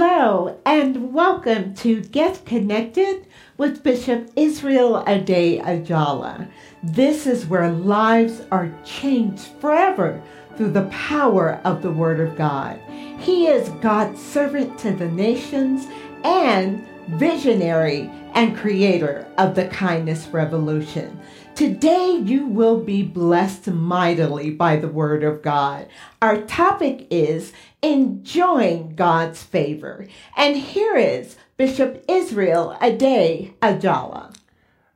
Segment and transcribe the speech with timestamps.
[0.00, 6.48] Hello, and welcome to Get Connected with Bishop Israel Ade Ajala.
[6.84, 10.22] This is where lives are changed forever
[10.56, 12.78] through the power of the Word of God.
[13.18, 15.88] He is God's servant to the nations
[16.22, 21.18] and visionary and creator of the kindness revolution.
[21.58, 25.88] Today, you will be blessed mightily by the Word of God.
[26.22, 30.06] Our topic is enjoying God's favor.
[30.36, 34.36] And here is Bishop Israel Ade Ajala.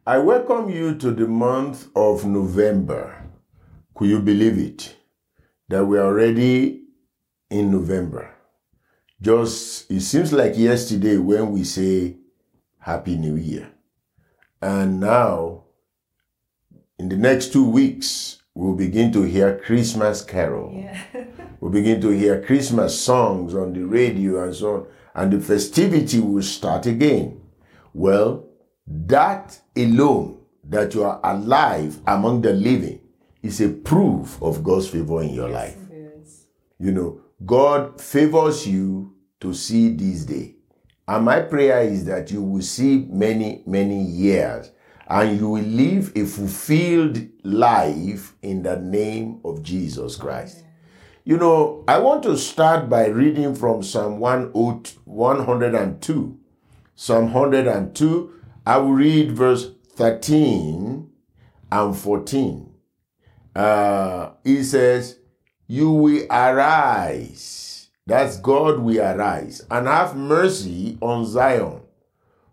[0.07, 3.25] I welcome you to the month of November.
[3.97, 4.95] Could you believe it?
[5.69, 6.85] That we are already
[7.51, 8.37] in November.
[9.21, 12.19] Just, it seems like yesterday when we say
[12.79, 13.73] Happy New Year.
[14.61, 15.62] And now,
[17.03, 20.73] in the next two weeks, we'll begin to hear Christmas carol.
[20.73, 21.03] Yeah.
[21.61, 24.87] we'll begin to hear Christmas songs on the radio and so on.
[25.17, 27.41] And the festivity will start again.
[27.93, 28.47] Well,
[28.87, 33.01] that alone, that you are alive among the living,
[33.43, 35.77] is a proof of God's favor in your life.
[36.79, 40.55] You know, God favors you to see this day.
[41.09, 44.71] And my prayer is that you will see many, many years
[45.13, 50.65] and you will live a fulfilled life in the name of Jesus Christ.
[51.23, 56.39] You know, I want to start by reading from Psalm 102.
[56.95, 58.35] Psalm 102,
[58.65, 61.11] I will read verse 13
[61.71, 62.73] and 14.
[63.55, 65.19] Uh, he says,
[65.67, 67.91] You will arise.
[68.07, 71.82] That's God will arise and have mercy on Zion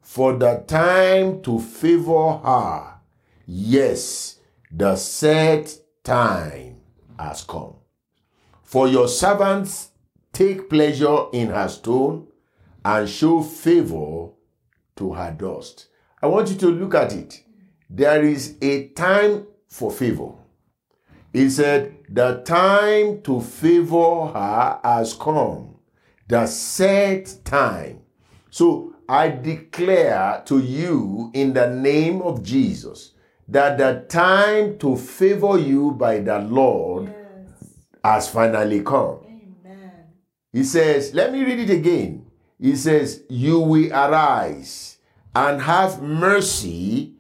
[0.10, 2.96] for the time to favor her.
[3.46, 4.40] Yes,
[4.72, 5.72] the set
[6.04, 6.78] time
[7.20, 7.76] has come.
[8.64, 9.92] For your servants
[10.34, 12.26] take pleasure in her stone
[12.84, 14.30] and show favor
[14.96, 15.90] to her dust.
[16.24, 17.44] I want you to look at it.
[17.88, 20.32] There is a time for favor.
[21.32, 25.76] He said, The time to favor her has come,
[26.28, 28.00] the set time.
[28.50, 33.14] So I declare to you in the name of Jesus
[33.48, 37.74] that the time to favor you by the Lord yes.
[38.04, 39.22] has finally come.
[39.26, 39.92] Amen.
[40.54, 42.28] He says, let me read it again.
[42.60, 45.00] He says, You will arise
[45.34, 47.16] and have mercy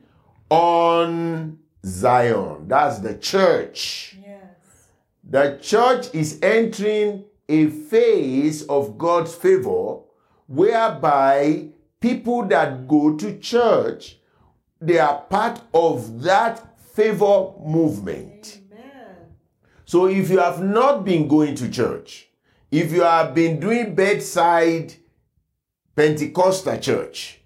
[0.51, 2.67] on Zion.
[2.67, 4.15] That's the church.
[4.21, 4.43] Yes.
[5.23, 10.01] The church is entering a phase of God's favor
[10.45, 14.19] whereby people that go to church
[14.81, 18.61] they are part of that favor movement.
[18.71, 19.15] Amen.
[19.85, 22.29] So if you have not been going to church,
[22.71, 24.93] if you have been doing bedside
[25.95, 27.41] Pentecostal church,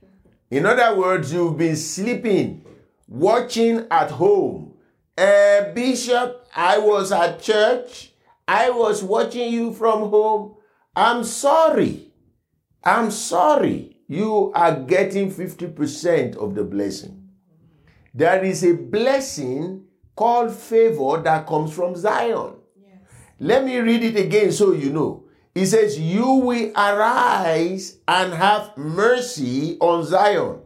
[0.52, 2.63] in other words, you've been sleeping,
[3.08, 4.75] watching at home.
[5.18, 8.12] Uh, Bishop, I was at church.
[8.47, 10.56] I was watching you from home.
[10.96, 12.12] I'm sorry.
[12.84, 13.93] I'm sorry.
[14.13, 17.29] You are getting 50% of the blessing.
[18.13, 19.85] There is a blessing
[20.16, 22.57] called favor that comes from Zion.
[22.79, 23.00] Yes.
[23.40, 25.24] Let me read it again so you know.
[25.56, 30.59] It says, You will arise and have mercy on Zion,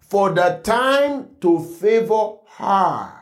[0.00, 3.12] for the time to favor her.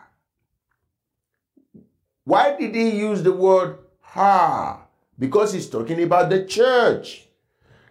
[2.22, 4.78] Why did he use the word her?
[5.18, 7.26] Because he's talking about the church.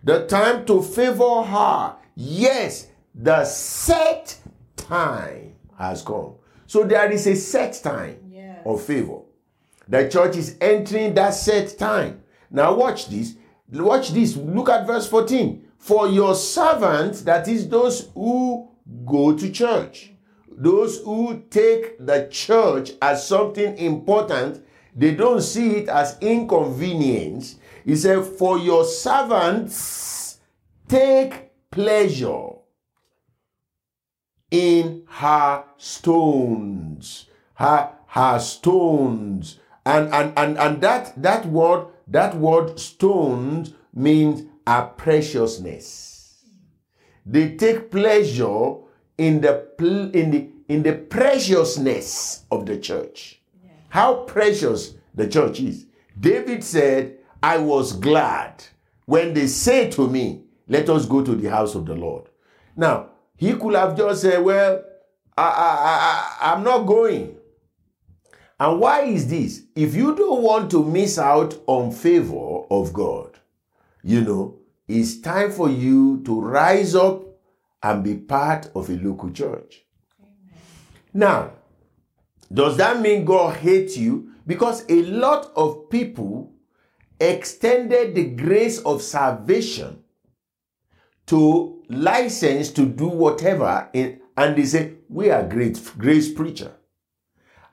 [0.03, 1.95] The time to favor her.
[2.15, 4.37] Yes, the set
[4.75, 6.35] time has come.
[6.67, 8.59] So there is a set time yes.
[8.65, 9.19] of favor.
[9.87, 12.23] The church is entering that set time.
[12.49, 13.35] Now watch this.
[13.71, 14.35] Watch this.
[14.35, 15.67] Look at verse 14.
[15.77, 18.69] For your servants, that is those who
[19.05, 20.13] go to church,
[20.49, 24.65] those who take the church as something important,
[24.95, 27.55] they don't see it as inconvenience.
[27.85, 30.39] He said, For your servants
[30.87, 32.49] take pleasure
[34.51, 37.27] in her stones.
[37.55, 44.83] Her, her stones And and and and that that word that word stones means a
[44.83, 46.43] preciousness.
[47.25, 48.75] They take pleasure
[49.17, 49.67] in the
[50.13, 53.41] in the in the preciousness of the church.
[53.89, 55.85] How precious the church is.
[56.19, 58.63] David said, I was glad
[59.05, 62.29] when they say to me, Let us go to the house of the Lord.
[62.77, 64.81] Now, he could have just said, Well,
[65.37, 67.35] I, I, I, I'm not going.
[68.57, 69.63] And why is this?
[69.75, 73.37] If you don't want to miss out on favor of God,
[74.03, 77.23] you know, it's time for you to rise up
[77.81, 79.83] and be part of a local church.
[81.13, 81.51] Now,
[82.51, 84.31] does that mean God hates you?
[84.47, 86.52] Because a lot of people
[87.19, 90.03] extended the grace of salvation
[91.27, 96.73] to license to do whatever, in, and they say, We are great grace preacher.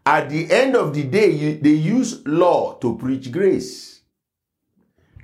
[0.07, 4.01] At the end of the day, you, they use law to preach grace.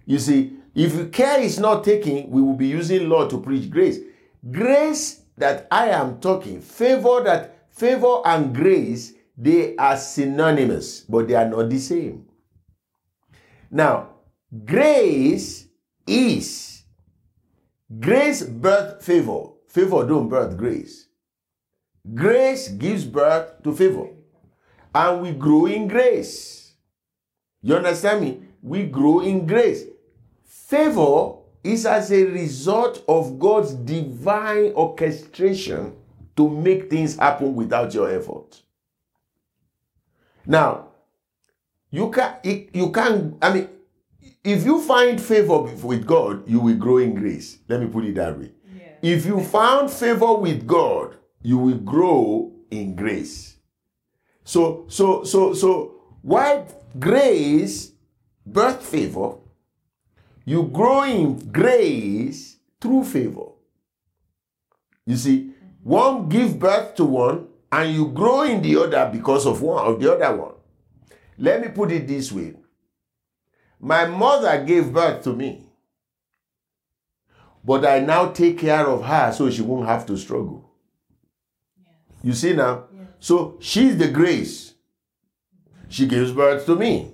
[0.04, 3.98] You see, if care is not taken, we will be using law to preach grace.
[4.50, 11.34] Grace that I am talking, favor that favor and grace, they are synonymous, but they
[11.34, 12.25] are not the same.
[13.70, 14.10] Now,
[14.64, 15.66] grace
[16.06, 16.82] is
[18.00, 19.50] grace birth favor.
[19.68, 21.08] Favor don't birth grace.
[22.14, 24.08] Grace gives birth to favor.
[24.94, 26.72] And we grow in grace.
[27.62, 28.42] You understand me?
[28.62, 29.84] We grow in grace.
[30.44, 35.94] Favor is as a result of God's divine orchestration
[36.36, 38.62] to make things happen without your effort.
[40.46, 40.85] Now,
[41.90, 43.68] you can you can I mean
[44.44, 47.58] if you find favor with God, you will grow in grace.
[47.68, 48.52] Let me put it that way.
[48.76, 48.92] Yeah.
[49.02, 53.56] If you found favor with God, you will grow in grace.
[54.44, 56.64] So so so so why
[56.98, 57.92] grace
[58.46, 59.38] birth favor
[60.46, 63.50] you grow in grace through favor.
[65.04, 65.50] You see,
[65.82, 70.00] one give birth to one, and you grow in the other because of one of
[70.00, 70.54] the other one.
[71.38, 72.54] Let me put it this way.
[73.80, 75.62] My mother gave birth to me.
[77.64, 80.70] But I now take care of her so she won't have to struggle.
[81.76, 81.94] Yes.
[82.22, 82.84] You see now?
[82.94, 83.06] Yes.
[83.18, 84.74] So she's the grace.
[85.88, 87.12] She gives birth to me.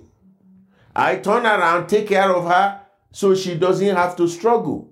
[0.95, 2.81] I turn around, take care of her,
[3.11, 4.91] so she doesn't have to struggle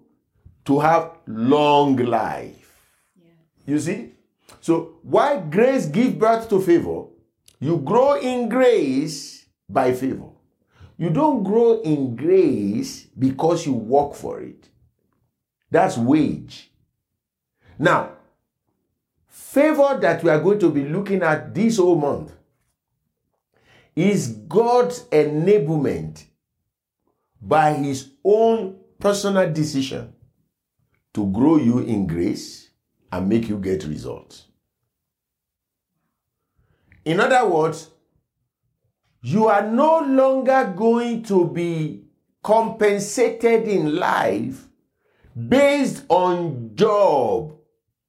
[0.66, 2.76] to have long life.
[3.16, 3.30] Yeah.
[3.66, 4.12] You see?
[4.62, 7.06] So why grace give birth to favor?
[7.62, 10.30] You grow in grace by favor.
[10.98, 14.68] You don't grow in grace because you work for it.
[15.70, 16.72] That's wage.
[17.78, 18.14] Now,
[19.28, 22.32] favor that we are going to be looking at this whole month
[23.96, 26.24] is God's enablement
[27.40, 30.14] by his own personal decision
[31.14, 32.72] to grow you in grace
[33.12, 34.48] and make you get results.
[37.06, 37.90] In other words,
[39.22, 42.06] you are no longer going to be
[42.44, 44.68] compensated in life
[45.48, 47.56] based on job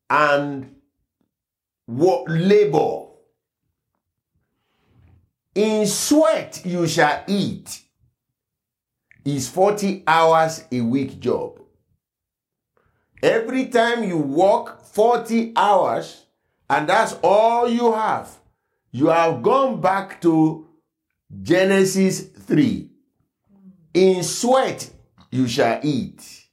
[0.08, 0.74] and
[1.86, 3.06] what labor.
[5.54, 7.82] In sweat you shall eat
[9.24, 11.60] is 40 hours a week job.
[13.22, 16.26] Every time you work 40 hours
[16.68, 18.36] and that's all you have,
[18.92, 20.68] you have gone back to
[21.42, 22.90] Genesis 3.
[23.94, 24.90] In sweat
[25.30, 26.46] you shall eat,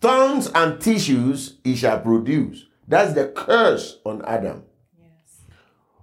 [0.00, 2.66] thorns and tissues he shall produce.
[2.86, 4.64] That's the curse on Adam.
[4.98, 5.40] Yes.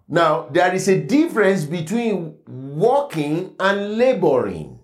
[0.07, 4.79] Now, there is a difference between working and laboring.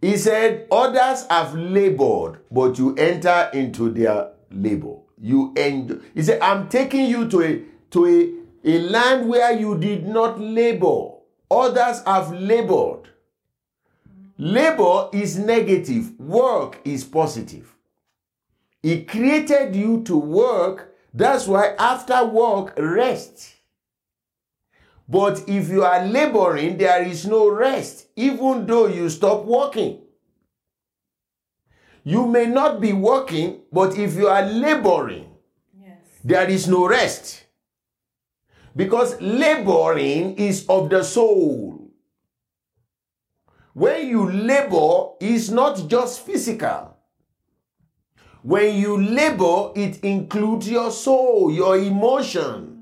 [0.00, 4.96] He said, Others have labored, but you enter into their labor.
[5.18, 6.02] You end.
[6.14, 10.40] He said, I'm taking you to a to a, a land where you did not
[10.40, 11.10] labor.
[11.50, 13.08] Others have labored.
[14.38, 17.74] Labor is negative, work is positive.
[18.82, 20.94] He created you to work.
[21.12, 23.54] That's why after work, rest.
[25.08, 30.00] But if you are laboring, there is no rest, even though you stop working.
[32.02, 35.28] You may not be working, but if you are laboring,
[35.78, 35.98] yes.
[36.24, 37.43] there is no rest.
[38.76, 41.90] Because laboring is of the soul.
[43.72, 46.96] When you labor, it's not just physical.
[48.42, 52.74] When you labor, it includes your soul, your emotion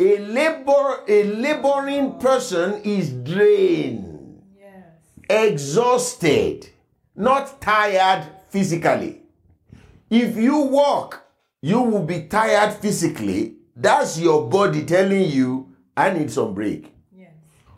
[0.00, 4.42] A labor, a laboring person is drained,
[5.30, 6.68] exhausted,
[7.14, 9.22] not tired physically.
[10.10, 11.22] If you walk,
[11.62, 13.54] you will be tired physically.
[13.76, 16.92] That's your body telling you, I need some break.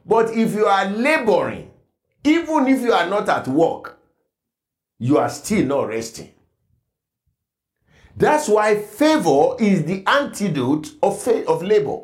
[0.05, 1.71] But if you are laboring,
[2.25, 3.99] even if you are not at work,
[4.99, 6.31] you are still not resting.
[8.17, 11.99] That's why favor is the antidote of, fa- of labor.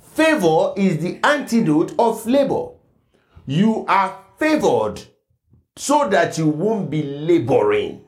[0.00, 2.68] Favor is the antidote of labor.
[3.46, 5.00] You are favored
[5.76, 8.04] so that you won't be laboring.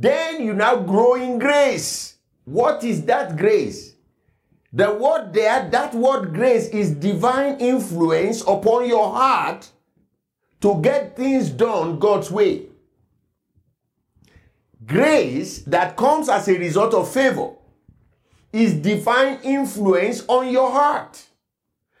[0.00, 2.16] Then you now grow in grace.
[2.46, 3.94] What is that grace?
[4.72, 9.68] The word there, that word grace is divine influence upon your heart
[10.62, 12.62] to get things done God's way.
[14.86, 17.50] Grace that comes as a result of favor
[18.54, 21.26] is divine influence on your heart.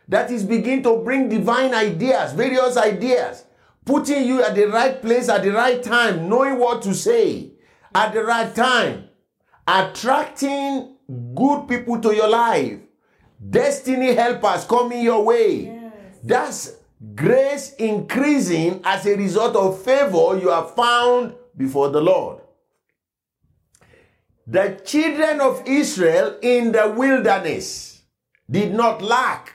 [0.08, 3.44] That is begin to bring divine ideas, various ideas,
[3.84, 7.52] putting you at the right place at the right time, knowing what to say
[7.94, 9.08] at the right time,
[9.66, 10.96] attracting
[11.34, 12.78] good people to your life,
[13.48, 15.80] destiny helpers coming your way.
[16.22, 16.76] That's
[17.14, 22.40] grace increasing as a result of favor you have found before the Lord.
[24.46, 28.02] The children of Israel in the wilderness
[28.50, 29.54] did not lack.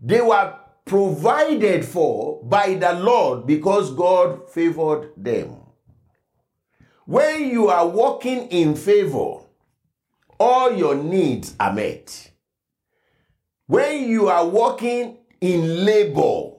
[0.00, 5.61] They were provided for by the Lord because God favored them.
[7.04, 9.40] When you are walking in favor,
[10.38, 12.30] all your needs are met.
[13.66, 16.52] When you are walking in labor,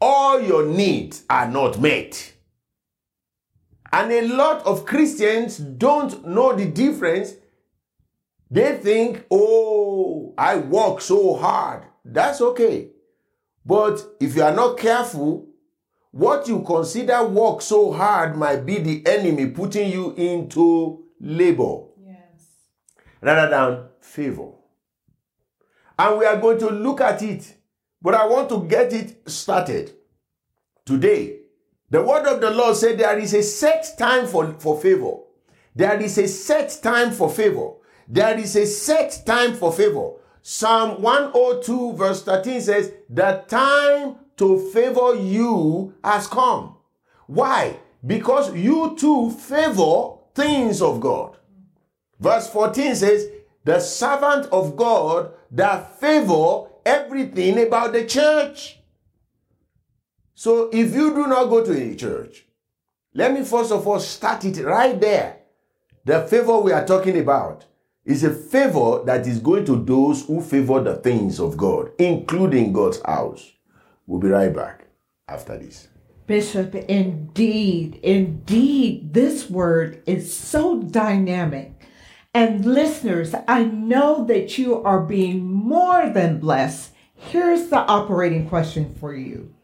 [0.00, 2.34] all your needs are not met.
[3.92, 7.34] And a lot of Christians don't know the difference.
[8.50, 11.84] They think, oh, I work so hard.
[12.04, 12.90] That's okay.
[13.64, 15.48] But if you are not careful,
[16.14, 21.86] what you consider work so hard might be the enemy putting you into labor
[23.20, 24.52] rather than favor.
[25.98, 27.56] And we are going to look at it,
[28.00, 29.92] but I want to get it started
[30.84, 31.40] today.
[31.90, 35.14] The word of the Lord said there is a set time for, for favor.
[35.74, 37.70] There is a set time for favor.
[38.06, 40.12] There is a set time for favor.
[40.42, 46.76] Psalm 102, verse 13 says, The time to favor you has come.
[47.26, 47.78] Why?
[48.06, 51.36] Because you too favor things of God.
[52.20, 53.28] Verse 14 says,
[53.64, 58.78] The servant of God that favor everything about the church.
[60.34, 62.44] So if you do not go to a church,
[63.14, 65.38] let me first of all start it right there.
[66.04, 67.64] The favor we are talking about
[68.04, 72.72] is a favor that is going to those who favor the things of God, including
[72.72, 73.52] God's house.
[74.06, 74.86] We'll be right back
[75.28, 75.88] after this.
[76.26, 81.86] Bishop, indeed, indeed, this word is so dynamic.
[82.32, 86.92] And listeners, I know that you are being more than blessed.
[87.14, 89.54] Here's the operating question for you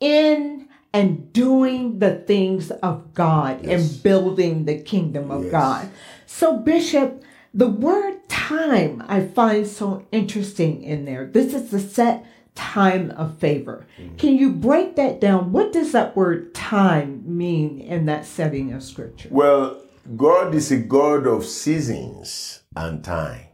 [0.00, 3.92] in and doing the things of God Yes.
[3.92, 5.52] and building the kingdom of Yes.
[5.52, 5.88] God.
[6.24, 11.26] So, Bishop, the word time I find so interesting in there.
[11.26, 13.86] This is the set time of favor.
[13.98, 14.16] Mm-hmm.
[14.16, 15.52] Can you break that down?
[15.52, 19.28] What does that word time mean in that setting of scripture?
[19.30, 19.80] Well,
[20.16, 23.46] God is a God of seasons and time.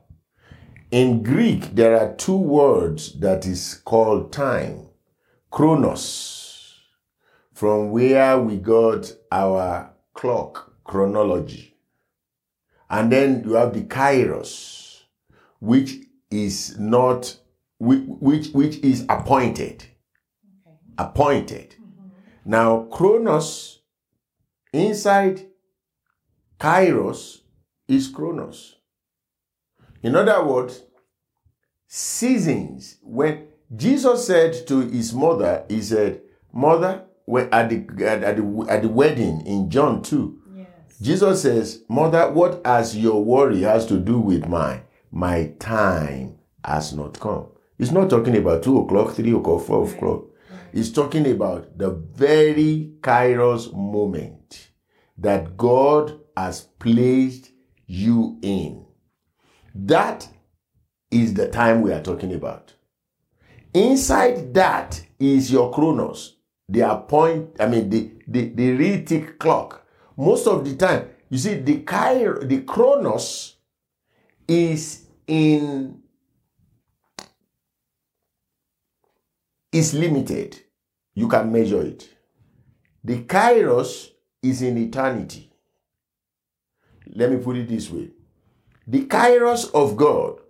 [0.90, 4.88] In Greek, there are two words that is called time
[5.50, 6.80] chronos,
[7.52, 11.74] from where we got our clock, chronology.
[12.90, 15.02] And then you have the kairos,
[15.60, 15.96] which
[16.30, 17.36] is not,
[17.78, 19.84] which, which, is appointed.
[20.96, 21.76] Appointed.
[21.80, 22.50] Mm-hmm.
[22.50, 23.80] Now, chronos
[24.72, 25.46] inside
[26.58, 27.42] Kairos
[27.86, 28.76] is Chronos.
[30.02, 30.82] In other words,
[31.86, 32.98] seasons.
[33.02, 38.66] When Jesus said to his mother, he said, Mother, when at the, at, at the,
[38.68, 40.38] at the wedding in John 2,
[41.00, 44.82] Jesus says, Mother, what has your worry has to do with mine?
[45.12, 47.48] My time has not come.
[47.78, 50.24] He's not talking about 2 o'clock, 3 o'clock, 4 o'clock.
[50.72, 54.70] He's talking about the very Kairos moment
[55.16, 57.52] that God has placed
[57.86, 58.84] you in.
[59.74, 60.28] That
[61.10, 62.74] is the time we are talking about.
[63.72, 66.36] Inside that is your chronos,
[66.68, 69.86] the appoint, I mean, the, the, the tick clock.
[70.16, 73.56] Most of the time, you see, the Kair, the chronos
[74.46, 76.02] is in,
[79.72, 80.60] is limited.
[81.14, 82.08] You can measure it.
[83.04, 84.10] The kairos
[84.42, 85.50] is in eternity.
[87.14, 88.10] Let me put it this way
[88.86, 90.40] the kairos of God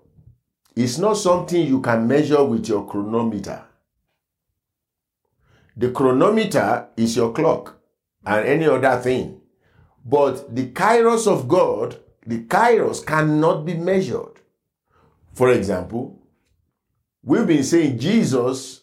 [0.77, 3.65] is not something you can measure with your chronometer.
[5.77, 7.81] The chronometer is your clock
[8.25, 9.41] and any other thing.
[10.05, 14.41] But the kairos of God, the kairos cannot be measured.
[15.33, 16.23] For example,
[17.25, 18.83] we've been saying Jesus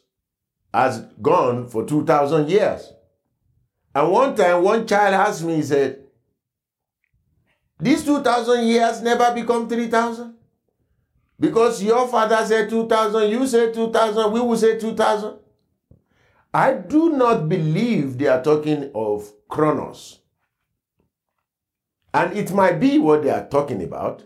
[0.75, 2.91] has gone for 2,000 years.
[3.93, 5.99] And one time, one child asked me, he said,
[7.79, 10.35] These 2,000 years never become 3,000?
[11.39, 15.37] Because your father said 2,000, you said 2,000, we will say 2,000.
[16.53, 20.19] I do not believe they are talking of chronos.
[22.13, 24.23] And it might be what they are talking about.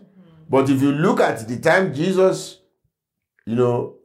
[0.48, 2.58] But if you look at the time Jesus,
[3.46, 3.99] you know,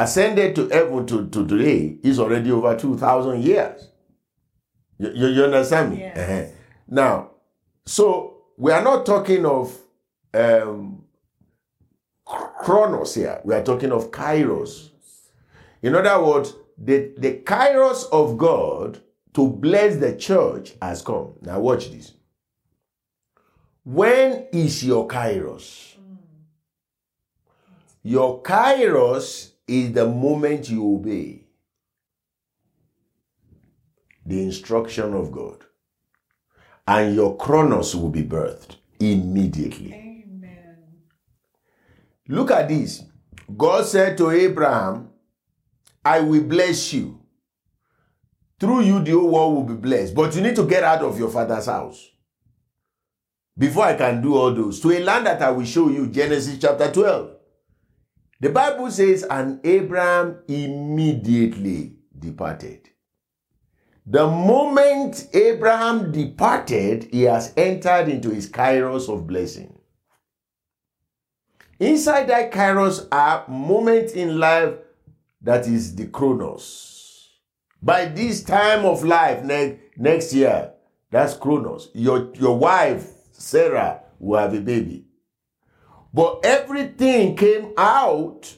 [0.00, 3.88] ascended to heaven to, to today, is already over 2,000 years.
[4.98, 6.06] You, you, you understand me?
[6.06, 6.44] Uh-huh.
[6.88, 7.30] Now,
[7.84, 9.76] so we are not talking of
[10.32, 11.04] um,
[12.24, 13.40] chronos here.
[13.44, 14.88] We are talking of kairos.
[15.82, 19.02] In other words, the, the kairos of God
[19.34, 21.34] to bless the church has come.
[21.42, 22.14] Now, watch this.
[23.84, 25.94] When is your kairos?
[28.02, 31.46] Your kairos is the moment you obey
[34.26, 35.64] the instruction of God,
[36.88, 39.92] and your chronos will be birthed immediately.
[39.94, 40.78] Amen.
[42.28, 43.04] Look at this.
[43.56, 45.10] God said to Abraham,
[46.04, 47.20] I will bless you.
[48.58, 50.14] Through you, the whole world will be blessed.
[50.14, 52.10] But you need to get out of your father's house
[53.56, 54.80] before I can do all those.
[54.80, 57.39] To a land that I will show you, Genesis chapter 12.
[58.40, 62.88] The Bible says, and Abraham immediately departed.
[64.06, 69.78] The moment Abraham departed, he has entered into his kairos of blessing.
[71.78, 74.74] Inside that kairos are moments in life
[75.42, 77.40] that is the chronos.
[77.82, 80.72] By this time of life, ne- next year,
[81.10, 81.90] that's chronos.
[81.94, 85.06] Your, your wife, Sarah, will have a baby.
[86.12, 88.56] But everything came out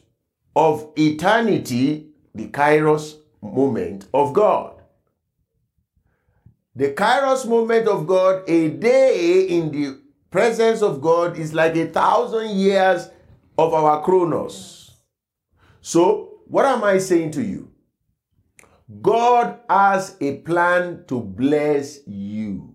[0.57, 4.81] of eternity, the kairos moment of God.
[6.75, 9.99] The kairos moment of God, a day in the
[10.31, 13.11] presence of God is like a thousand years
[13.59, 14.91] of our chronos.
[15.83, 17.71] So, what am I saying to you?
[19.01, 22.75] God has a plan to bless you.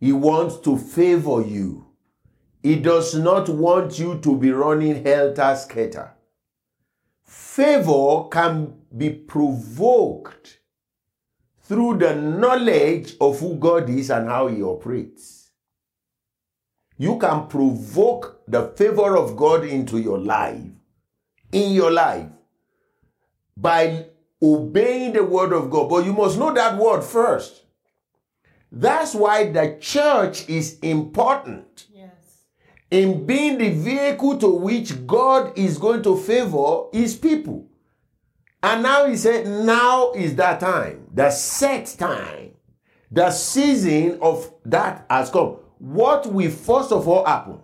[0.00, 1.85] He wants to favor you.
[2.66, 6.10] He does not want you to be running helter skelter.
[7.22, 10.58] Favor can be provoked
[11.62, 15.52] through the knowledge of who God is and how He operates.
[16.98, 20.66] You can provoke the favor of God into your life,
[21.52, 22.30] in your life,
[23.56, 24.06] by
[24.42, 25.88] obeying the word of God.
[25.88, 27.62] But you must know that word first.
[28.72, 31.86] That's why the church is important.
[32.90, 37.68] In being the vehicle to which God is going to favor his people.
[38.62, 42.54] And now he said, now is that time, the set time,
[43.10, 45.58] the season of that has come.
[45.78, 47.60] What will first of all happen?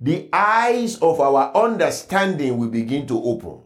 [0.00, 3.60] The eyes of our understanding will begin to open.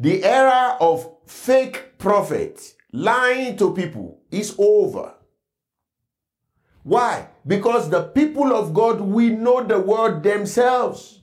[0.00, 5.14] The era of fake prophets lying to people is over.
[6.86, 7.26] Why?
[7.44, 11.20] Because the people of God we know the word themselves.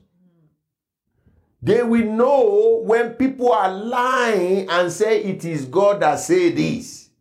[1.61, 7.11] They will know when people are lying and say it is God that say this.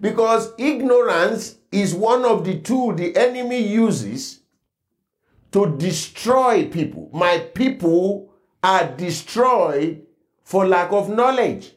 [0.00, 4.40] Because ignorance is one of the tools the enemy uses
[5.52, 7.10] to destroy people.
[7.12, 10.04] My people are destroyed
[10.42, 11.76] for lack of knowledge.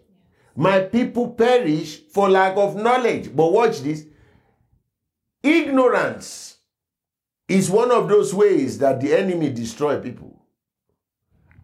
[0.56, 3.36] My people perish for lack of knowledge.
[3.36, 4.08] But watch this.
[5.44, 6.58] Ignorance
[7.50, 10.42] is one of those ways that the enemy destroy people.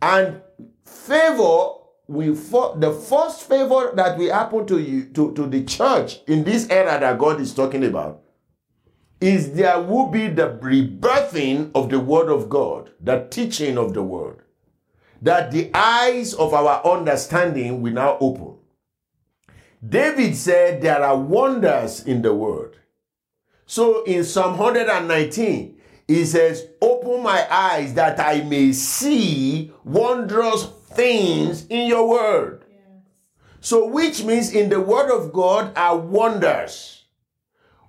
[0.02, 0.42] And
[0.84, 1.70] favor
[2.08, 6.44] will fo- the first favor that will happen to you to, to the church in
[6.44, 8.24] this era that God is talking about
[9.22, 14.02] is there will be the rebirthing of the word of God, the teaching of the
[14.02, 14.42] word,
[15.22, 18.56] that the eyes of our understanding will now open.
[19.88, 22.79] David said there are wonders in the word.
[23.70, 25.78] So in Psalm 119,
[26.08, 32.66] he says, Open my eyes that I may see wondrous things in your word.
[33.62, 37.06] So, which means in the word of God are wonders.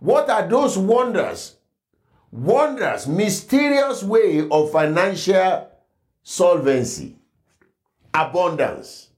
[0.01, 1.57] What are those wonders?
[2.31, 5.67] Wonders, mysterious way of financial
[6.23, 7.17] solvency,
[8.13, 9.09] abundance,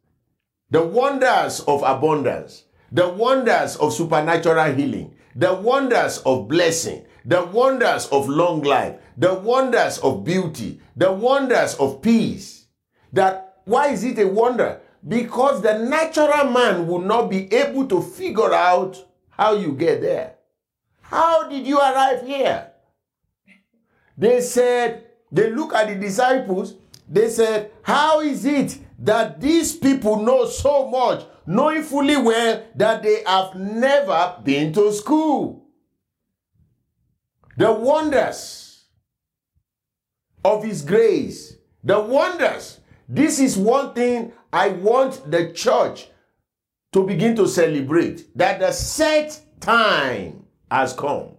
[0.71, 8.07] the wonders of abundance, the wonders of supernatural healing, the wonders of blessing, the wonders
[8.07, 12.67] of long life, the wonders of beauty, the wonders of peace.
[13.13, 14.81] That why is it a wonder?
[15.07, 20.35] Because the natural man will not be able to figure out how you get there.
[21.01, 22.71] How did you arrive here?
[24.17, 26.75] They said, they look at the disciples,
[27.09, 33.03] they said, How is it that these people know so much, knowing fully well that
[33.03, 35.67] they have never been to school?
[37.57, 38.85] The wonders
[40.45, 42.81] of His grace, the wonders.
[43.09, 46.09] This is one thing I want the church
[46.93, 51.37] to begin to celebrate that the set time has come.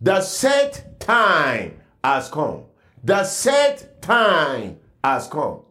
[0.00, 2.64] The set time has come.
[3.04, 5.62] The set time has come.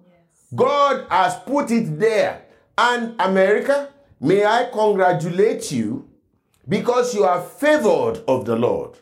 [0.56, 2.46] God has put it there.
[2.78, 6.10] And America, may I congratulate you
[6.68, 8.98] because you are favored of the Lord.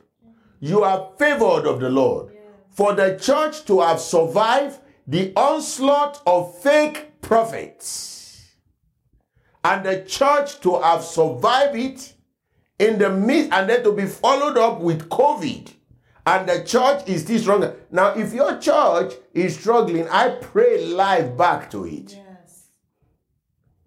[0.60, 2.34] You are favored of the Lord.
[2.72, 8.48] For the church to have survived the onslaught of fake prophets
[9.64, 12.14] and the church to have survived it
[12.78, 15.72] in the midst and then to be followed up with COVID
[16.30, 17.76] and the church is still stronger.
[17.90, 22.14] Now, if your church is struggling, I pray life back to it.
[22.14, 22.68] Yes.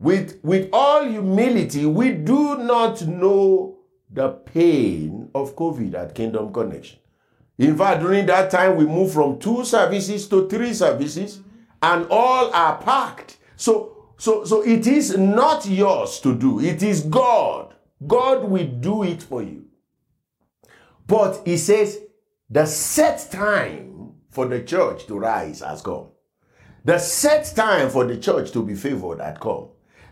[0.01, 3.79] With, with all humility, we do not know
[4.11, 6.99] the pain of COVID at Kingdom Connection.
[7.59, 11.49] In fact, during that time, we moved from two services to three services, mm-hmm.
[11.83, 13.39] and all are packed.
[13.55, 16.59] So, so, so it is not yours to do.
[16.59, 17.75] It is God.
[18.05, 19.67] God will do it for you.
[21.07, 22.01] But he says,
[22.53, 26.09] the set time for the church to rise has come.
[26.85, 29.69] The set time for the church to be favored had come.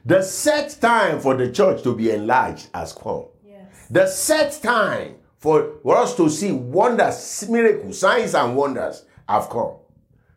[0.07, 3.27] The set time for the church to be enlarged has come.
[3.47, 3.89] Yes.
[3.91, 9.77] The set time for, for us to see wonders, miracles, signs, and wonders have come.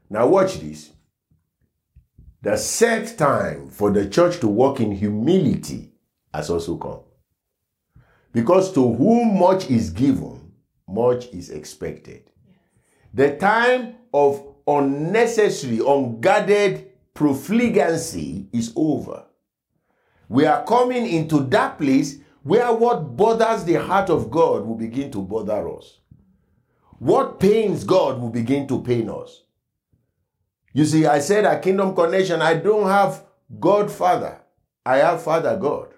[0.09, 0.91] Now, watch this.
[2.41, 5.93] The set time for the church to walk in humility
[6.33, 6.99] has also come.
[8.33, 10.32] Because to whom much is given,
[10.87, 12.29] much is expected.
[13.13, 19.25] The time of unnecessary, unguarded profligacy is over.
[20.29, 25.11] We are coming into that place where what bothers the heart of God will begin
[25.11, 25.99] to bother us.
[26.99, 29.43] What pains God will begin to pain us.
[30.73, 33.23] You see, I said at Kingdom Connection, I don't have
[33.59, 34.39] God Father,
[34.85, 35.92] I have Father God.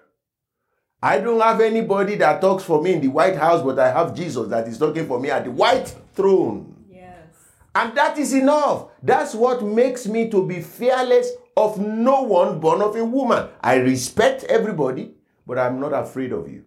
[1.06, 4.12] I don't have anybody that talks for me in the White House, but I have
[4.12, 6.84] Jesus that is talking for me at the white throne.
[6.90, 7.28] Yes.
[7.76, 8.88] And that is enough.
[9.04, 13.48] That's what makes me to be fearless of no one born of a woman.
[13.60, 15.14] I respect everybody,
[15.46, 16.64] but I'm not afraid of you.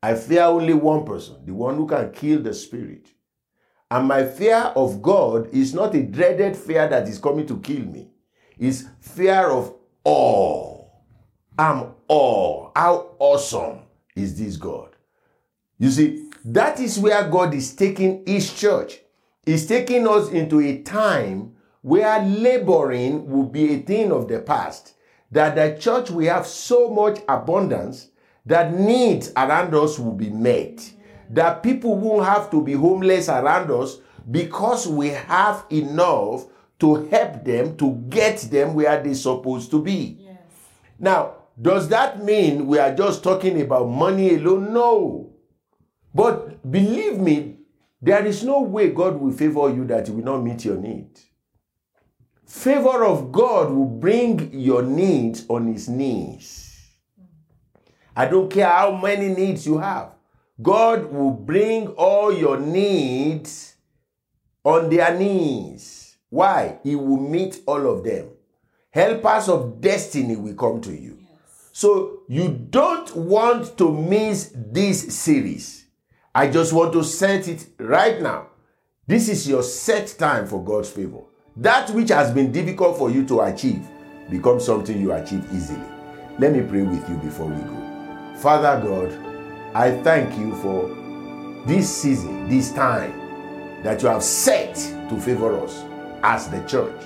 [0.00, 3.08] I fear only one person, the one who can kill the spirit.
[3.90, 7.84] And my fear of God is not a dreaded fear that is coming to kill
[7.84, 8.10] me.
[8.60, 10.73] It's fear of awe.
[11.58, 12.72] I'm all.
[12.74, 13.80] How awesome
[14.16, 14.90] is this God?
[15.78, 19.00] You see, that is where God is taking His church.
[19.44, 24.94] He's taking us into a time where laboring will be a thing of the past.
[25.30, 28.08] That the church will have so much abundance
[28.46, 30.92] that needs around us will be met.
[31.30, 33.98] That people won't have to be homeless around us
[34.30, 36.46] because we have enough
[36.80, 40.18] to help them to get them where they're supposed to be.
[40.20, 40.36] Yes.
[40.98, 44.72] Now, does that mean we are just talking about money alone?
[44.72, 45.32] No.
[46.14, 47.56] But believe me,
[48.02, 51.08] there is no way God will favor you that He will not meet your need.
[52.46, 56.74] Favor of God will bring your needs on His knees.
[58.16, 60.10] I don't care how many needs you have.
[60.60, 63.74] God will bring all your needs
[64.62, 66.16] on their knees.
[66.28, 66.78] Why?
[66.82, 68.28] He will meet all of them.
[68.90, 71.13] Helpers of destiny will come to you.
[71.76, 75.86] So you don't want to miss this series.
[76.32, 78.50] I just want to set it right now.
[79.08, 81.22] This is your set time for God's favor.
[81.56, 83.84] That which has been difficult for you to achieve
[84.30, 85.84] becomes something you achieve easily.
[86.38, 88.36] Let me pray with you before we go.
[88.36, 89.12] Father God,
[89.74, 90.86] I thank you for
[91.66, 94.76] this season, this time that you have set
[95.08, 95.82] to favor us
[96.22, 97.02] as the church.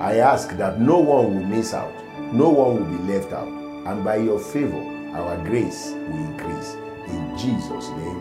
[0.00, 1.92] I ask that no one will miss out,
[2.32, 4.82] no one will be left out, and by your favor,
[5.14, 6.74] our grace will increase.
[7.06, 8.20] In Jesus' name,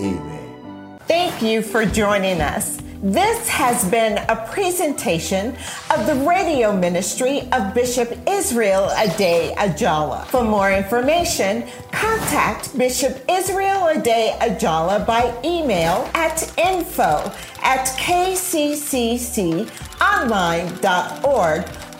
[0.00, 0.98] amen.
[1.06, 2.78] Thank you for joining us.
[3.00, 5.54] This has been a presentation
[5.96, 10.26] of the radio ministry of Bishop Israel Ade Ajala.
[10.26, 17.32] For more information, contact Bishop Israel Ade Ajala by email at info
[17.62, 19.68] at kccconline.org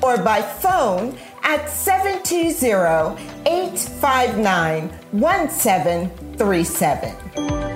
[0.03, 1.17] or by phone
[1.49, 7.68] at 720 859 1737.